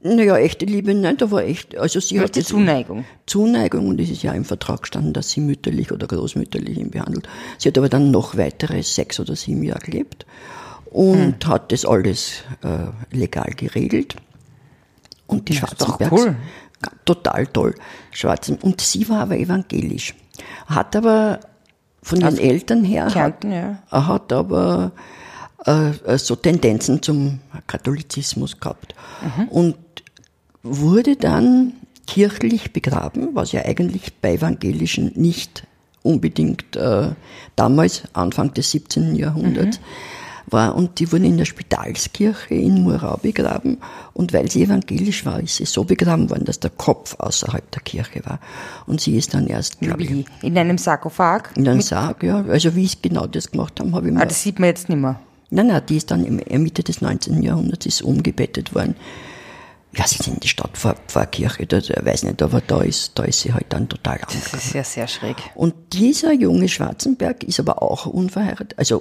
Naja, 0.00 0.36
echte 0.36 0.64
Liebe 0.64 0.94
nicht, 0.94 1.22
aber 1.22 1.44
echt, 1.44 1.76
also 1.76 1.98
sie 1.98 2.20
hat 2.20 2.36
das- 2.36 2.44
Zuneigung. 2.46 3.04
Zuneigung 3.26 3.88
und 3.88 4.00
es 4.00 4.10
ist 4.10 4.22
ja 4.22 4.32
im 4.32 4.44
Vertrag 4.44 4.82
gestanden, 4.82 5.12
dass 5.12 5.30
sie 5.30 5.40
mütterlich 5.40 5.90
oder 5.90 6.06
großmütterlich 6.06 6.78
ihn 6.78 6.90
behandelt. 6.90 7.28
Sie 7.58 7.68
hat 7.68 7.76
aber 7.78 7.88
dann 7.88 8.10
noch 8.12 8.36
weitere 8.36 8.82
sechs 8.82 9.18
oder 9.18 9.34
sieben 9.34 9.64
Jahre 9.64 9.80
gelebt 9.80 10.24
und 10.90 11.44
Hm. 11.44 11.50
hat 11.50 11.72
das 11.72 11.84
alles 11.84 12.44
äh, 12.62 13.16
legal 13.16 13.52
geregelt. 13.56 14.14
Und 15.26 15.48
die 15.48 15.54
Ja, 15.54 15.60
Schwarzenbergs, 15.66 16.12
cool. 16.22 16.36
total 17.04 17.46
toll. 17.48 17.74
Schwarzen, 18.12 18.56
und 18.62 18.80
sie 18.80 19.08
war 19.08 19.20
aber 19.22 19.36
evangelisch. 19.36 20.14
Hat 20.66 20.94
aber 20.94 21.40
von 22.02 22.20
ihren 22.20 22.38
Eltern 22.38 22.84
her, 22.84 23.06
hat, 23.06 23.12
Kärnten, 23.12 23.52
ja. 23.52 23.82
er 23.90 24.06
hat 24.06 24.32
aber 24.32 24.92
äh, 25.64 26.18
so 26.18 26.36
Tendenzen 26.36 27.02
zum 27.02 27.40
Katholizismus 27.66 28.58
gehabt. 28.60 28.94
Und 29.50 29.76
wurde 30.62 31.16
dann 31.16 31.72
kirchlich 32.06 32.72
begraben, 32.72 33.30
was 33.34 33.52
ja 33.52 33.64
eigentlich 33.64 34.14
bei 34.20 34.34
Evangelischen 34.34 35.12
nicht 35.14 35.64
unbedingt 36.02 36.76
äh, 36.76 37.10
damals, 37.56 38.02
Anfang 38.12 38.54
des 38.54 38.70
17. 38.70 39.14
Jahrhunderts, 39.16 39.80
war. 40.50 40.74
Und 40.76 40.98
die 40.98 41.12
wurden 41.12 41.24
in 41.24 41.36
der 41.36 41.44
Spitalskirche 41.44 42.54
in 42.54 42.82
Murau 42.82 43.18
begraben. 43.18 43.78
Und 44.14 44.32
weil 44.32 44.50
sie 44.50 44.62
evangelisch 44.62 45.26
war, 45.26 45.40
ist 45.40 45.56
sie 45.56 45.66
so 45.66 45.84
begraben 45.84 46.30
worden, 46.30 46.46
dass 46.46 46.60
der 46.60 46.70
Kopf 46.70 47.14
außerhalb 47.18 47.70
der 47.70 47.82
Kirche 47.82 48.24
war. 48.24 48.40
Und 48.86 49.00
sie 49.02 49.16
ist 49.16 49.34
dann 49.34 49.46
erst, 49.46 49.80
glaube 49.80 50.02
ich? 50.04 50.24
In 50.42 50.56
einem 50.56 50.78
Sarkophag? 50.78 51.50
in 51.56 51.68
einem 51.68 51.82
Sarg, 51.82 52.22
ja. 52.22 52.42
Also 52.48 52.74
wie 52.74 52.86
sie 52.86 52.96
genau 53.02 53.26
das 53.26 53.50
gemacht 53.50 53.78
haben, 53.80 53.94
habe 53.94 54.08
ich 54.08 54.14
Ah, 54.16 54.20
mir 54.20 54.26
das 54.26 54.42
sieht 54.42 54.58
man 54.58 54.68
jetzt 54.68 54.88
nicht 54.88 54.98
mehr. 54.98 55.20
Nein, 55.50 55.68
nein, 55.68 55.82
die 55.88 55.96
ist 55.96 56.10
dann 56.10 56.24
im 56.24 56.62
Mitte 56.62 56.82
des 56.82 57.00
19. 57.00 57.42
Jahrhunderts 57.42 57.86
ist 57.86 58.02
umgebettet 58.02 58.74
worden. 58.74 58.96
Ja, 59.96 60.06
sie 60.06 60.18
sind 60.22 60.34
in 60.34 60.40
die 60.40 60.48
Stadtpfarrkirche, 60.48 61.66
das 61.66 61.88
ich 61.88 61.96
weiß 62.04 62.24
nicht, 62.24 62.42
aber 62.42 62.60
da 62.60 62.82
ist, 62.82 63.12
da 63.18 63.24
ist 63.24 63.40
sie 63.40 63.54
halt 63.54 63.66
dann 63.70 63.88
total 63.88 64.18
Das 64.18 64.34
angegangen. 64.34 64.58
ist 64.62 64.74
ja 64.74 64.84
sehr 64.84 65.08
schräg. 65.08 65.36
Und 65.54 65.74
dieser 65.94 66.32
junge 66.34 66.68
Schwarzenberg 66.68 67.42
ist 67.42 67.58
aber 67.58 67.82
auch 67.82 68.04
unverheiratet, 68.04 68.74
also, 68.76 69.00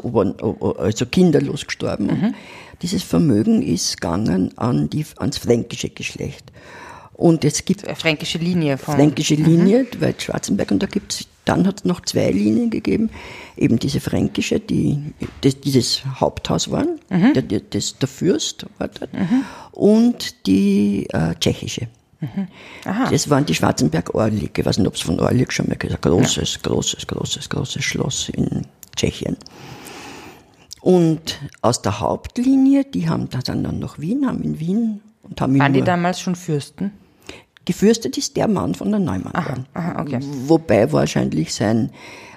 also 0.79 1.05
kinderlos 1.05 1.65
gestorben. 1.65 2.09
Und 2.09 2.35
dieses 2.81 3.03
Vermögen 3.03 3.61
ist 3.61 3.99
gegangen 3.99 4.57
an 4.57 4.89
die, 4.89 5.05
ans 5.17 5.37
fränkische 5.37 5.89
Geschlecht. 5.89 6.51
Und 7.17 7.43
es 7.43 7.65
gibt 7.65 7.81
fränkische 7.99 8.37
Linie 8.37 8.77
von. 8.77 8.95
fränkische 8.95 9.35
Linie, 9.35 9.87
weil 9.99 10.13
Schwarzenberg, 10.19 10.69
und 10.69 10.83
da 10.83 10.87
gibt's, 10.87 11.27
dann 11.45 11.65
hat 11.65 11.79
es 11.79 11.85
noch 11.85 12.01
zwei 12.01 12.29
Linien 12.29 12.69
gegeben, 12.69 13.09
eben 13.57 13.79
diese 13.79 13.99
fränkische, 13.99 14.59
die 14.59 15.13
das, 15.41 15.59
dieses 15.59 16.03
Haupthaus 16.19 16.69
waren, 16.69 16.99
der, 17.09 17.41
der, 17.41 17.61
das, 17.61 17.97
der 17.97 18.07
Fürst 18.07 18.67
war 18.77 18.89
dort, 18.89 19.09
und 19.71 20.45
die 20.45 21.07
äh, 21.11 21.33
tschechische. 21.39 21.87
Das 22.83 23.29
waren 23.29 23.45
die 23.45 23.55
Schwarzenberg-Orlik. 23.55 24.57
Ich 24.57 24.65
weiß 24.65 24.77
nicht, 24.77 24.87
ob 24.87 24.95
es 24.95 25.01
von 25.01 25.19
Orlik 25.19 25.53
schon 25.53 25.67
mal 25.67 25.77
gesagt 25.77 26.03
Großes, 26.03 26.61
großes, 26.61 27.07
großes, 27.07 27.49
großes 27.49 27.83
Schloss 27.83 28.29
in 28.29 28.63
Tschechien. 28.95 29.37
Und 30.81 31.39
aus 31.61 31.81
der 31.81 31.99
Hauptlinie, 31.99 32.85
die 32.85 33.09
haben 33.09 33.27
dann 33.29 33.63
dann 33.63 33.79
nach 33.79 33.99
Wien, 33.99 34.25
haben 34.27 34.41
in 34.43 34.59
Wien 34.59 35.01
und 35.23 35.41
haben 35.41 35.59
Waren 35.59 35.73
die 35.73 35.81
damals 35.81 36.19
schon 36.19 36.35
Fürsten? 36.35 36.91
Gefürstet 37.67 38.17
ist 38.17 38.37
der 38.37 38.47
Mann 38.47 38.75
von 38.75 38.89
der 38.91 39.01
Neumann. 39.01 39.33
geworden. 39.33 39.65
aha, 39.73 40.01
okay. 40.01 40.19
Wobei 40.45 40.89
wahrscheinlich 40.89 41.53
sein 41.53 41.91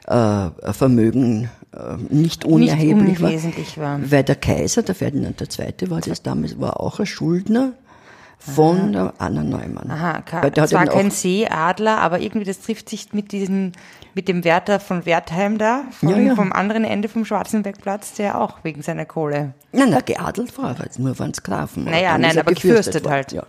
äh, 0.09 0.73
Vermögen 0.73 1.49
äh, 1.73 1.97
nicht 2.13 2.45
unerheblich 2.45 3.21
unwesentlich 3.21 3.79
war. 3.79 4.01
Weil 4.11 4.25
der 4.25 4.35
Kaiser, 4.35 4.83
der 4.83 4.97
Ferdinand 4.97 5.41
II., 5.41 5.89
war 5.89 6.01
das 6.01 6.23
damals, 6.23 6.59
war 6.59 6.81
auch 6.81 6.99
ein 6.99 7.07
Schuldner 7.07 7.75
von 8.41 8.93
der 8.93 9.15
Anna 9.19 9.45
Neumann. 9.45 9.89
Aha, 9.89 10.25
hat 10.33 10.69
zwar 10.69 10.83
eben 10.83 10.91
kein 10.91 11.11
Seeadler, 11.13 11.99
aber 11.99 12.19
irgendwie 12.21 12.47
das 12.47 12.59
trifft 12.59 12.89
sich 12.89 13.13
mit 13.13 13.31
diesem, 13.31 13.71
mit 14.15 14.27
dem 14.27 14.43
Wärter 14.43 14.81
von 14.81 15.07
Wertheim 15.07 15.59
da, 15.59 15.85
vom, 15.93 16.09
Ja, 16.09 16.19
ja. 16.19 16.35
vom 16.35 16.51
anderen 16.53 16.83
Ende 16.83 17.09
vom 17.09 17.25
Schwarzenbergplatz, 17.25 18.15
der 18.15 18.41
auch 18.41 18.65
wegen 18.65 18.83
seiner 18.83 19.05
Kohle. 19.05 19.55
nein, 19.73 19.91
nein, 19.91 20.03
geadelt 20.05 20.59
war 20.59 20.75
er, 20.77 20.89
nur 20.99 21.17
waren 21.21 21.31
es 21.31 21.43
Grafen. 21.43 21.85
Naja, 21.85 22.19
nein, 22.19 22.37
er 22.37 22.41
aber 22.41 22.53
gefürstet 22.55 23.05
worden. 23.05 23.13
halt. 23.13 23.33
Ja, 23.33 23.45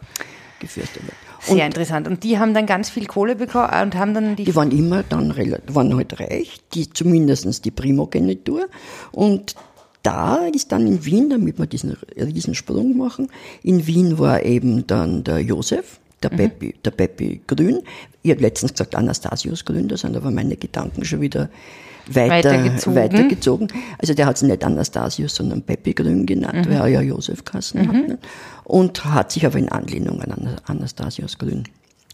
gefürstet. 0.61 1.03
worden. 1.03 1.15
Sehr 1.41 1.65
interessant. 1.65 2.07
Und 2.07 2.23
die 2.23 2.39
haben 2.39 2.53
dann 2.53 2.65
ganz 2.65 2.89
viel 2.89 3.05
Kohle 3.07 3.35
bekommen 3.35 3.69
und 3.83 3.95
haben 3.95 4.13
dann 4.13 4.35
die, 4.37 4.45
Die 4.45 4.55
waren 4.55 4.71
immer 4.71 5.03
dann 5.03 5.31
relativ, 5.31 5.75
waren 5.75 5.93
halt 5.95 6.19
reich, 6.19 6.59
die 6.73 6.89
zumindestens 6.89 7.61
die 7.61 7.71
Primogenitur. 7.71 8.67
Und 9.11 9.55
da 10.03 10.45
ist 10.47 10.71
dann 10.71 10.87
in 10.87 11.03
Wien, 11.05 11.29
damit 11.29 11.59
wir 11.59 11.65
diesen 11.65 11.97
Riesensprung 12.15 12.95
machen, 12.97 13.29
in 13.63 13.85
Wien 13.87 14.17
war 14.19 14.43
eben 14.45 14.87
dann 14.87 15.23
der 15.23 15.39
Josef, 15.39 15.99
Mhm. 15.99 16.21
der 16.21 16.29
Peppi, 16.29 16.75
der 16.85 16.91
Peppi 16.91 17.41
Grün. 17.47 17.81
Ich 18.21 18.29
habe 18.31 18.41
letztens 18.41 18.73
gesagt 18.73 18.95
Anastasius 18.95 19.65
Grün, 19.65 19.87
da 19.87 19.97
sind 19.97 20.15
aber 20.15 20.29
meine 20.29 20.55
Gedanken 20.55 21.03
schon 21.03 21.21
wieder 21.21 21.49
weiter, 22.07 22.49
Weitergezogen. 22.51 22.95
weitergezogen. 22.95 23.67
Also 23.97 24.13
der 24.13 24.25
hat 24.25 24.35
es 24.37 24.41
nicht 24.43 24.63
Anastasius, 24.63 25.35
sondern 25.35 25.61
Peppi 25.61 25.93
Grün 25.93 26.25
genannt, 26.25 26.65
Mhm. 26.65 26.69
weil 26.69 26.77
er 26.79 26.87
ja 26.87 27.01
Josef 27.01 27.43
Kassen 27.45 27.87
hat. 27.87 27.93
Ne? 28.07 28.17
Und 28.63 29.05
hat 29.05 29.31
sich 29.31 29.45
aber 29.45 29.57
in 29.59 29.69
Anlehnung 29.69 30.21
an 30.21 30.31
Ana- 30.31 30.55
Anastasius 30.65 31.37
Grün 31.37 31.63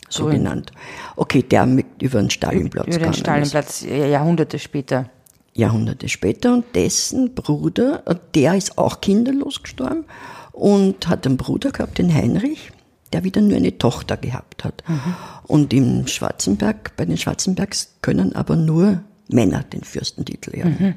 so 0.09 0.23
Grün. 0.25 0.35
genannt. 0.37 0.71
Okay, 1.15 1.43
der 1.43 1.65
mit 1.65 1.85
über 2.01 2.19
den 2.19 2.29
Stalinplatz 2.29 2.87
über 2.87 3.05
den. 3.05 3.13
Stalinplatz 3.13 3.81
Jahrhunderte 3.85 4.59
später. 4.59 5.09
Jahrhunderte 5.53 6.07
später 6.07 6.53
und 6.53 6.65
dessen 6.75 7.33
Bruder, 7.33 8.03
der 8.35 8.55
ist 8.55 8.77
auch 8.77 9.01
kinderlos 9.01 9.63
gestorben 9.63 10.05
und 10.51 11.07
hat 11.07 11.25
einen 11.25 11.35
Bruder 11.37 11.71
gehabt, 11.71 11.97
den 11.97 12.13
Heinrich, 12.13 12.71
der 13.11 13.23
wieder 13.23 13.41
nur 13.41 13.57
eine 13.57 13.75
Tochter 13.77 14.17
gehabt 14.17 14.63
hat. 14.63 14.83
Und 15.47 15.73
im 15.73 16.05
Schwarzenberg, 16.07 16.95
bei 16.95 17.05
den 17.05 17.17
Schwarzenbergs 17.17 17.95
können 18.03 18.35
aber 18.35 18.55
nur 18.55 19.01
Männer 19.29 19.63
den 19.63 19.83
Fürstentitel 19.83 20.51
erben. 20.55 20.95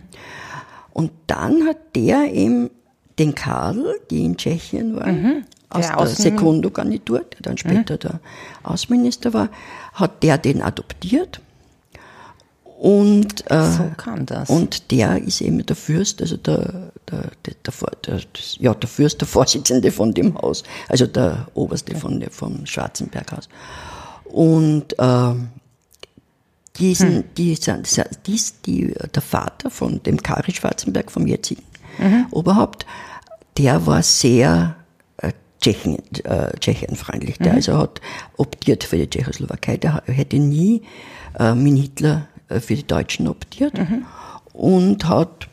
Und 0.93 1.13
dann 1.27 1.67
hat 1.67 1.79
der 1.95 2.33
eben 2.33 2.71
den 3.19 3.35
Karl, 3.35 3.95
die 4.11 4.25
in 4.25 4.37
Tschechien 4.37 4.97
war, 4.97 5.07
aus 5.69 5.87
Der 5.87 5.97
der 5.97 6.07
Sekundogarnitur, 6.07 7.21
der 7.21 7.41
dann 7.43 7.59
später 7.59 7.97
der 7.97 8.21
Außenminister 8.63 9.33
war, 9.33 9.49
hat 9.93 10.23
der 10.23 10.39
den 10.39 10.63
adoptiert. 10.63 11.41
Und, 12.81 13.49
äh, 13.51 13.71
So 13.73 13.91
kam 13.99 14.25
das. 14.25 14.49
und 14.49 14.91
der 14.91 15.19
ist 15.23 15.43
eben 15.43 15.65
der 15.67 15.77
Fürst, 15.77 16.23
also 16.23 16.39
der, 16.39 16.93
der, 17.11 17.31
der, 17.45 17.55
der, 18.07 18.21
ja, 18.59 18.73
der 18.73 18.89
Fürst, 18.89 19.21
der 19.21 19.29
Vorsitzende 19.29 19.93
von 19.93 20.15
dem 20.15 20.35
Haus, 20.41 20.63
also 20.89 21.07
der 21.07 21.47
Oberste 21.53 21.95
von 21.95 22.21
der, 22.21 22.31
vom 22.31 22.65
Schwarzenberghaus. 22.65 23.51
Und 24.25 24.97
ähm, 24.99 25.49
diesen, 26.81 27.25
die, 27.37 27.55
sind- 27.55 27.87
dies, 28.27 28.61
die, 28.63 28.95
der 29.15 29.23
Vater 29.23 29.71
von 29.71 30.03
dem 30.03 30.23
Kari 30.23 30.53
Schwarzenberg, 30.53 31.11
vom 31.13 31.27
jetzigen 31.27 31.63
Oberhaupt, 32.31 32.87
der 33.59 33.87
war 33.87 34.03
sehr 34.03 34.77
äh, 35.19 35.33
Tschechien, 35.61 35.99
äh, 36.25 36.57
tschechienfreundlich. 36.59 37.39
Der 37.39 37.53
also 37.55 37.77
hat 37.79 38.01
optiert 38.39 38.85
für 38.85 38.97
die 38.97 39.11
Tschechoslowakei. 39.11 39.77
Der 39.77 40.03
hätte 40.07 40.39
nie 40.39 40.83
äh, 41.39 41.55
mit 41.55 41.77
Hitler 41.79 42.27
äh, 42.49 42.61
für 42.61 42.75
die 42.77 42.87
Deutschen 42.87 43.29
optiert. 43.29 43.75
Und 44.55 45.07
hat 45.09 45.49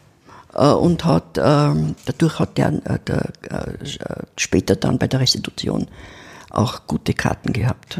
äh, 0.53 0.67
und 0.71 1.03
hat 1.05 1.37
ähm, 1.37 1.95
dadurch 2.05 2.39
hat 2.39 2.57
der, 2.57 2.73
äh, 2.85 2.99
der 3.05 3.25
äh, 3.49 4.23
später 4.37 4.75
dann 4.77 4.97
bei 4.97 5.07
der 5.07 5.19
Restitution 5.19 5.87
auch 6.49 6.87
gute 6.87 7.13
Karten 7.13 7.53
gehabt. 7.53 7.99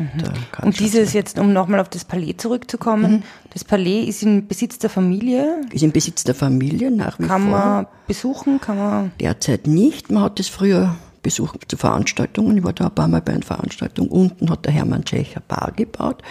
Karl 0.52 0.66
Und 0.66 0.80
dieses 0.80 1.14
jetzt, 1.14 1.38
um 1.40 1.54
nochmal 1.54 1.80
auf 1.80 1.90
das 1.90 2.06
Palais 2.06 2.36
zurückzukommen, 2.38 3.24
das 3.54 3.64
Palais 3.64 4.06
ist 4.06 4.24
im 4.24 4.48
Besitz 4.48 4.80
der 4.80 4.90
Familie. 4.90 5.62
ist 5.72 5.84
im 5.84 5.92
Besitz 5.92 6.24
der 6.24 6.36
Familie 6.36 6.92
nach 6.92 7.20
wie 7.20 7.28
Kann 7.28 7.44
vor. 7.44 7.52
man 7.52 7.88
besuchen, 8.08 8.62
kann 8.62 8.78
man. 8.78 9.12
Derzeit 9.20 9.68
nicht. 9.68 10.12
Man 10.12 10.24
hat 10.24 10.40
es 10.40 10.48
früher 10.48 10.96
Besuch 11.28 11.56
zu 11.68 11.76
Veranstaltungen. 11.76 12.58
Ich 12.58 12.64
war 12.64 12.72
da 12.72 12.86
ein 12.86 12.96
paar 12.96 13.10
Mal 13.10 13.22
bei 13.22 13.34
einer 13.34 13.42
Veranstaltung. 13.42 14.08
Unten 14.08 14.50
hat 14.50 14.66
der 14.66 14.72
Hermann 14.72 15.04
Tschecher 15.04 15.42
Bar 15.46 15.74
gebaut. 15.76 16.24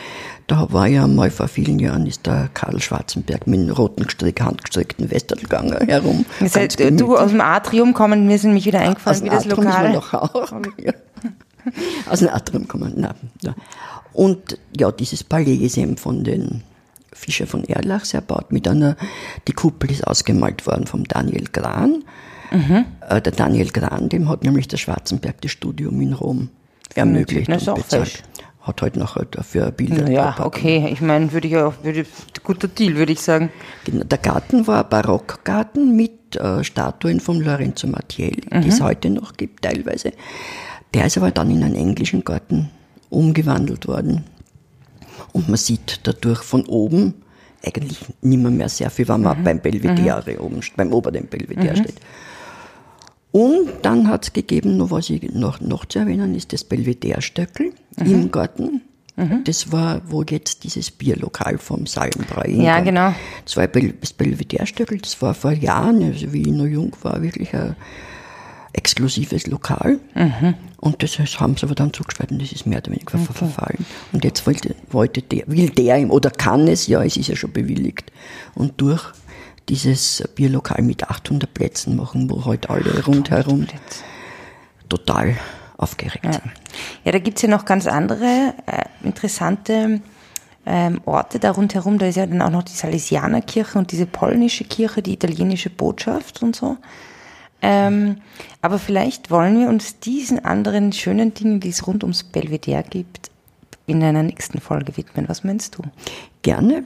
Da 0.46 0.72
war 0.72 0.86
ja 0.86 1.06
mal 1.06 1.30
vor 1.30 1.48
vielen 1.48 1.78
Jahren 1.78 2.06
ist 2.06 2.26
der 2.26 2.48
Karl 2.54 2.80
Schwarzenberg 2.80 3.46
mit 3.46 3.60
einem 3.60 3.70
roten 3.74 4.08
Strick, 4.08 4.40
handgestrickten 4.40 5.10
Westerlganger 5.10 5.80
herum. 5.86 6.24
Das 6.40 6.56
heißt, 6.56 6.80
du 6.80 7.16
aus 7.16 7.30
dem 7.30 7.42
Atrium 7.42 7.92
kommen, 7.92 8.26
mir 8.26 8.38
sind 8.38 8.54
mich 8.54 8.64
wieder 8.64 8.80
eingefallen, 8.80 9.22
wie 9.24 9.28
das 9.28 9.44
Atrium 9.44 9.64
Lokal. 9.64 9.92
Noch 9.92 10.14
auch. 10.14 10.52
Ja. 10.78 10.92
Aus 12.08 12.20
dem 12.20 12.28
Atrium 12.28 12.68
kommen. 12.68 12.92
Nein, 12.96 13.14
ja. 13.42 13.54
Und 14.12 14.58
ja, 14.78 14.90
dieses 14.92 15.24
Palais 15.24 15.56
ist 15.56 15.76
eben 15.76 15.96
von 15.96 16.24
den 16.24 16.62
Fischer 17.12 17.46
von 17.46 17.64
Erlachs 17.64 18.14
erbaut 18.14 18.52
mit 18.52 18.68
einer, 18.68 18.96
die 19.48 19.52
Kuppel 19.52 19.90
ist 19.90 20.06
ausgemalt 20.06 20.66
worden 20.66 20.86
vom 20.86 21.04
Daniel 21.04 21.44
Gran. 21.52 22.04
Mhm. 22.50 22.84
Äh, 23.08 23.20
der 23.20 23.32
Daniel 23.32 23.70
Gran, 23.70 24.08
dem 24.08 24.28
hat 24.28 24.44
nämlich 24.44 24.68
der 24.68 24.76
Schwarzenberg 24.76 25.40
das 25.40 25.50
Studium 25.50 26.00
in 26.00 26.12
Rom 26.12 26.50
ermöglicht 26.94 27.48
Das 27.50 27.62
ist 27.62 27.68
und 27.68 27.74
auch 27.74 27.78
bezahlt. 27.78 28.08
fesch. 28.08 28.22
Hat 28.60 28.82
halt 28.82 28.96
nachher 28.96 29.24
dafür 29.26 29.70
Bilder 29.70 30.10
Ja, 30.10 30.36
okay. 30.40 30.88
Ich 30.92 31.00
meine, 31.00 31.32
würde 31.32 31.46
ich 31.48 31.56
auch, 31.56 31.74
würde, 31.82 32.04
guter 32.42 32.66
Deal, 32.68 32.96
würde 32.96 33.12
ich 33.12 33.20
sagen. 33.20 33.50
Genau, 33.84 34.04
Der 34.04 34.18
Garten 34.18 34.66
war 34.66 34.82
ein 34.84 34.90
Barockgarten 34.90 35.94
mit 35.94 36.34
äh, 36.36 36.64
Statuen 36.64 37.20
von 37.20 37.40
Lorenzo 37.40 37.86
Mattielli, 37.86 38.40
die 38.52 38.56
Mhm. 38.56 38.64
es 38.68 38.80
heute 38.80 39.10
noch 39.10 39.34
gibt 39.36 39.62
teilweise. 39.62 40.12
Der 40.96 41.06
ist 41.06 41.16
aber 41.18 41.30
dann 41.30 41.50
in 41.50 41.62
einen 41.62 41.74
englischen 41.76 42.24
Garten 42.24 42.70
umgewandelt 43.10 43.86
worden. 43.86 44.24
Und 45.32 45.48
man 45.48 45.56
sieht 45.58 46.00
dadurch 46.04 46.40
von 46.42 46.64
oben 46.66 47.14
eigentlich 47.64 47.98
nimmer 48.22 48.50
mehr 48.50 48.68
sehr 48.68 48.90
viel, 48.90 49.06
wenn 49.08 49.18
Mhm. 49.18 49.24
man 49.24 49.44
beim 49.44 49.60
Belvedere 49.60 50.40
oben, 50.40 50.60
st- 50.60 50.72
beim 50.76 50.92
oberen 50.92 51.26
Belvedere 51.26 51.76
steht. 51.76 51.96
Und 53.32 53.68
dann 53.82 54.08
hat 54.08 54.24
es 54.24 54.32
gegeben, 54.32 54.76
noch 54.78 54.90
was 54.90 55.10
ich 55.10 55.22
noch, 55.34 55.60
noch 55.60 55.84
zu 55.84 55.98
erwähnen, 55.98 56.34
ist 56.34 56.52
das 56.52 56.64
Belvedere-Stöckel 56.64 57.72
Mhm. 57.98 58.06
im 58.06 58.30
Garten. 58.30 58.80
Das 59.44 59.72
war, 59.72 60.02
wo 60.08 60.22
jetzt 60.22 60.64
dieses 60.64 60.90
Bierlokal 60.90 61.56
vom 61.56 61.86
Salmbräu 61.86 62.50
Ja, 62.50 62.80
genau. 62.80 63.14
Das 63.46 63.56
war 63.56 63.66
das 63.66 64.12
Belvedere-Stöckel, 64.12 64.98
das 64.98 65.20
war 65.22 65.32
vor 65.32 65.52
Jahren, 65.52 66.02
also 66.02 66.32
wie 66.34 66.42
ich 66.42 66.48
noch 66.48 66.66
jung 66.66 66.94
war, 67.02 67.22
wirklich 67.22 67.54
ein 67.54 67.76
exklusives 68.74 69.46
Lokal. 69.46 69.98
Und 70.78 71.02
das 71.02 71.18
haben 71.40 71.56
sie 71.56 71.64
aber 71.64 71.74
dann 71.74 71.92
zugespalten, 71.92 72.38
das 72.38 72.52
ist 72.52 72.66
mehr 72.66 72.78
oder 72.78 72.92
weniger 72.92 73.18
ver- 73.18 73.32
verfallen. 73.32 73.86
Und 74.12 74.24
jetzt 74.24 74.46
wollte, 74.46 74.74
wollte 74.90 75.22
der, 75.22 75.44
will 75.46 75.70
der 75.70 75.96
ihm, 75.98 76.10
oder 76.10 76.30
kann 76.30 76.68
es, 76.68 76.86
ja, 76.86 77.02
es 77.02 77.16
ist 77.16 77.28
ja 77.28 77.36
schon 77.36 77.52
bewilligt. 77.52 78.12
Und 78.54 78.80
durch 78.80 79.02
dieses 79.68 80.22
Bierlokal 80.34 80.82
mit 80.82 81.04
800 81.08 81.52
Plätzen 81.52 81.96
machen, 81.96 82.30
wo 82.30 82.44
halt 82.44 82.68
alle 82.70 83.04
rundherum 83.04 83.66
total 84.88 85.36
aufgeregt 85.78 86.24
Ja, 86.24 86.32
sind. 86.32 86.44
ja 87.04 87.12
da 87.12 87.18
gibt's 87.18 87.42
ja 87.42 87.48
noch 87.48 87.64
ganz 87.64 87.86
andere 87.86 88.54
äh, 88.66 88.84
interessante 89.06 90.00
ähm, 90.64 91.00
Orte 91.04 91.38
da 91.38 91.50
rundherum. 91.50 91.98
Da 91.98 92.06
ist 92.06 92.16
ja 92.16 92.26
dann 92.26 92.42
auch 92.42 92.50
noch 92.50 92.62
die 92.62 92.72
Salesianerkirche 92.72 93.78
und 93.78 93.92
diese 93.92 94.06
polnische 94.06 94.64
Kirche, 94.64 95.02
die 95.02 95.12
italienische 95.14 95.70
Botschaft 95.70 96.42
und 96.42 96.54
so. 96.56 96.76
Ähm, 97.62 98.18
aber 98.62 98.78
vielleicht 98.78 99.30
wollen 99.30 99.58
wir 99.58 99.68
uns 99.68 99.98
diesen 100.00 100.44
anderen 100.44 100.92
schönen 100.92 101.34
Dingen, 101.34 101.60
die 101.60 101.70
es 101.70 101.86
rund 101.86 102.04
ums 102.04 102.22
Belvedere 102.22 102.84
gibt, 102.88 103.30
in 103.86 104.02
einer 104.02 104.22
nächsten 104.22 104.60
Folge 104.60 104.96
widmen. 104.96 105.28
Was 105.28 105.42
meinst 105.44 105.76
du? 105.76 105.82
Gerne, 106.42 106.84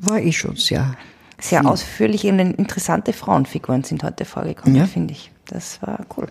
war 0.00 0.18
eh 0.20 0.32
schon 0.32 0.56
sehr 0.56 0.96
Sehr 1.38 1.66
ausführlich 1.66 2.24
und 2.26 2.38
interessante 2.40 3.12
Frauenfiguren 3.12 3.84
sind 3.84 4.02
heute 4.02 4.24
vorgekommen, 4.24 4.76
Ja. 4.76 4.86
finde 4.86 5.12
ich. 5.12 5.30
Das 5.46 5.80
war 5.82 6.04
cool. 6.16 6.28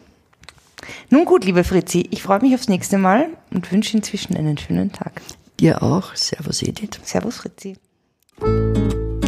Nun 1.10 1.26
gut, 1.26 1.46
liebe 1.46 1.64
Fritzi, 1.64 2.08
ich 2.12 2.24
freue 2.24 2.40
mich 2.42 2.54
aufs 2.56 2.68
nächste 2.68 2.98
Mal 2.98 3.28
und 3.52 3.72
wünsche 3.72 3.96
inzwischen 3.98 4.36
einen 4.36 4.58
schönen 4.58 4.92
Tag. 4.92 5.22
Dir 5.60 5.84
auch. 5.84 6.16
Servus 6.16 6.64
Edith. 6.64 7.00
Servus, 7.04 7.38
Fritzi. 7.38 7.76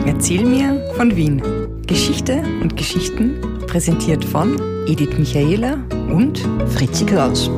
Erzähl 0.06 0.46
mir 0.46 0.84
von 0.96 1.16
Wien. 1.16 1.42
Geschichte 1.86 2.44
und 2.62 2.76
Geschichten 2.76 3.53
präsentiert 3.74 4.24
von 4.24 4.86
Edith 4.86 5.18
Michaela 5.18 5.80
und 6.12 6.48
Fritzi 6.76 7.08
Kraus. 7.08 7.50